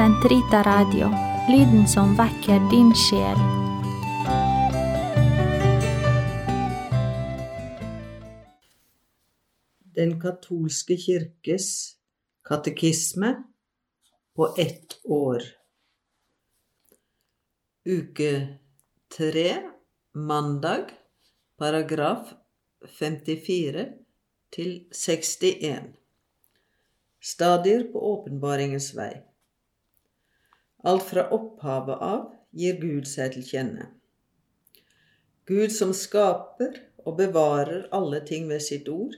[0.00, 1.10] Sentrita Radio,
[1.52, 3.36] lyden som vekker din sjel.
[9.92, 11.68] Den katolske kirkes
[12.48, 13.34] katekisme
[14.32, 15.44] på ett år.
[17.84, 18.32] Uke
[19.18, 19.48] tre,
[20.16, 20.96] mandag,
[21.60, 22.32] paragraf
[22.88, 23.90] 54
[24.48, 25.92] til 61.
[27.20, 29.29] Stadier på åpenbaringens vei.
[30.82, 33.88] Alt fra opphavet av gir Gud seg til kjenne.
[35.50, 39.16] Gud som skaper og bevarer alle ting ved sitt ord,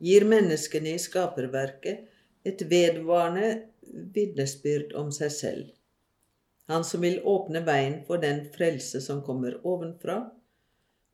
[0.00, 2.06] gir menneskene i skaperverket
[2.48, 3.50] et vedvarende
[4.14, 5.66] vitnesbyrd om seg selv.
[6.70, 10.22] Han som vil åpne veien for den frelse som kommer ovenfra,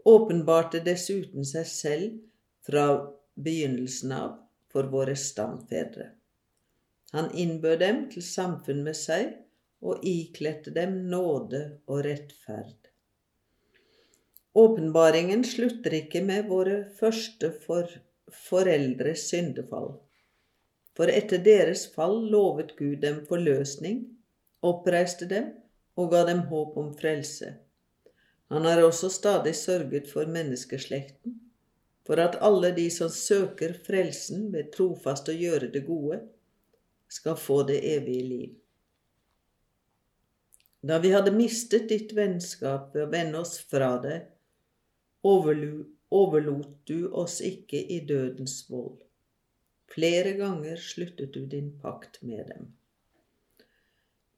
[0.06, 2.18] åpenbarte dessuten seg selv
[2.66, 2.84] fra
[3.34, 4.36] begynnelsen av
[4.72, 6.12] for våre stamfedre.
[7.16, 9.32] Han innbød dem til samfunn med seg
[9.86, 12.90] og ikledte dem nåde og rettferd.
[14.56, 17.90] Åpenbaringen slutter ikke med våre første for
[18.32, 19.92] foreldres syndefall.
[20.96, 24.00] For etter deres fall lovet Gud dem forløsning,
[24.64, 25.52] oppreiste dem
[25.96, 27.52] og ga dem håp om frelse.
[28.48, 31.40] Han har også stadig sørget for menneskeslekten,
[32.06, 36.22] for at alle de som søker frelsen ved trofast å gjøre det gode,
[37.10, 38.54] skal få det evige liv.
[40.86, 44.20] Da vi hadde mistet ditt vennskap ved å vende oss fra det,
[45.26, 49.00] overlot du oss ikke i dødens vold.
[49.90, 52.68] Flere ganger sluttet du din pakt med dem.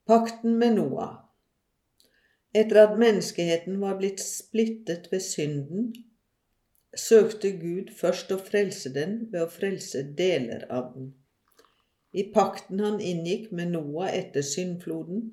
[0.08, 1.18] Pakten med Noah.
[2.56, 5.90] Etter at menneskeheten var blitt splittet ved synden,
[6.96, 11.10] søkte Gud først å frelse den ved å frelse deler av den.
[12.16, 15.26] I pakten han inngikk med Noah etter syndfloden,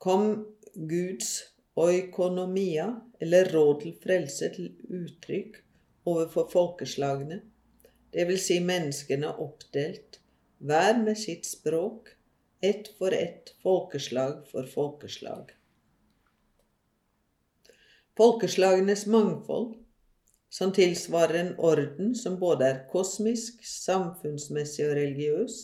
[0.00, 0.30] kom
[0.74, 1.42] Guds
[1.76, 2.86] oikonomia,
[3.20, 5.60] eller råd til frelse, til uttrykk
[6.08, 7.42] overfor folkeslagene,
[8.16, 10.18] vil si menneskene oppdelt,
[10.58, 12.14] hver med sitt språk,
[12.60, 15.52] ett for ett, folkeslag for folkeslag.
[18.16, 19.76] Folkeslagenes mangfold,
[20.50, 25.60] som tilsvarer en orden som både er kosmisk, samfunnsmessig og religiøs,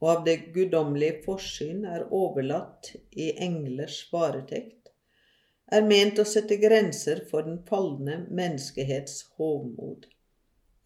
[0.00, 4.90] og av det guddommelige forsyn er overlatt i englers varetekt,
[5.72, 10.06] er ment å sette grenser for den falne menneskehets hovmod.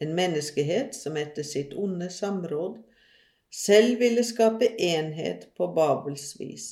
[0.00, 2.78] En menneskehet som etter sitt onde samråd
[3.52, 6.68] selv ville skape enhet på Babels vis.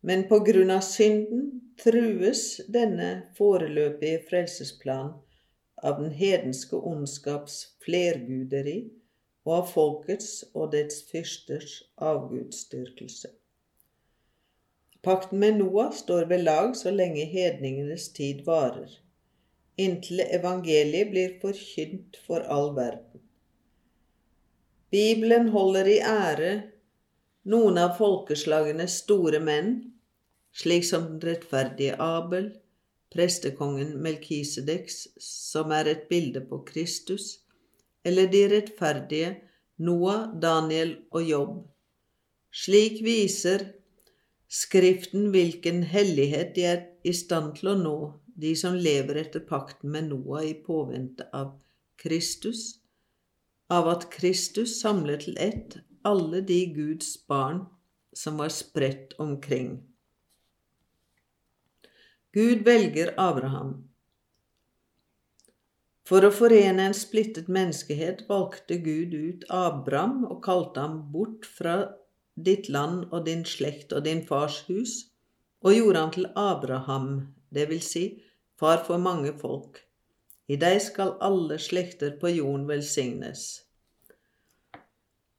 [0.00, 1.48] Men på grunn av synden
[1.82, 3.08] trues denne
[3.38, 5.16] foreløpige frelsesplan
[5.82, 8.78] av den hedenske ondskaps flerguderi
[9.48, 13.30] og av folkets og dets fyrsters avgudsdyrkelse.
[15.02, 18.90] Pakten med Noah står ved lag så lenge hedningenes tid varer,
[19.80, 23.22] inntil evangeliet blir forkynt for all verden.
[24.92, 26.52] Bibelen holder i ære
[27.48, 29.74] noen av folkeslagenes store menn,
[30.52, 32.50] slik som den rettferdige Abel,
[33.14, 37.38] prestekongen Melkisedeks, som er et bilde på Kristus,
[38.04, 39.34] eller de rettferdige
[39.78, 41.58] Noah, Daniel og Jobb.
[42.54, 43.68] Slik viser
[44.48, 47.96] Skriften hvilken hellighet de er i stand til å nå,
[48.38, 51.52] de som lever etter pakten med Noah i påvente av
[52.00, 52.78] Kristus,
[53.68, 55.76] av at Kristus samler til ett
[56.08, 57.66] alle de Guds barn
[58.16, 59.82] som var spredt omkring.
[62.32, 63.88] Gud velger Abraham,
[66.08, 71.74] for å forene en splittet menneskehet valgte Gud ut Abraham og kalte ham bort fra
[72.48, 74.94] ditt land og din slekt og din fars hus,
[75.60, 77.10] og gjorde ham til Abraham,
[77.52, 78.04] det vil si
[78.56, 79.82] far for mange folk.
[80.48, 83.42] I deg skal alle slekter på jorden velsignes.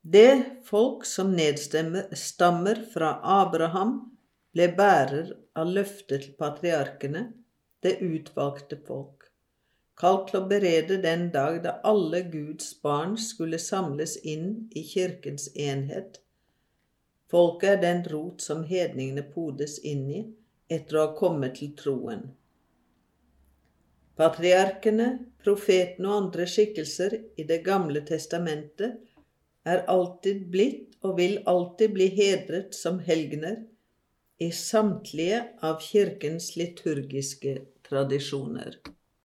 [0.04, 3.96] Det folk som nedstammer fra Abraham,
[4.54, 7.26] ble bærer av løftet til patriarkene,
[7.82, 9.19] det utvalgte folk
[10.00, 15.50] kalt til å berede den dag da alle Guds barn skulle samles inn i kirkens
[15.56, 16.22] enhet.
[17.30, 20.22] Folket er den rot som hedningene podes inn i
[20.72, 22.24] etter å ha kommet til troen.
[24.20, 25.10] Patriarkene,
[25.44, 28.98] profetene og andre skikkelser i Det gamle testamentet
[29.64, 33.62] er alltid blitt og vil alltid bli hedret som helgener
[34.40, 37.56] i samtlige av kirkens liturgiske
[37.88, 38.80] tradisjoner.